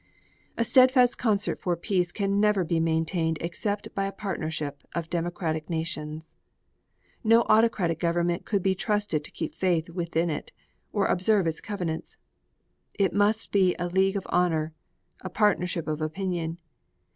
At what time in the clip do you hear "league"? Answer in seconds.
13.89-14.15